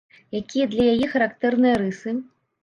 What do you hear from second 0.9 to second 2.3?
яе характэрныя рысы?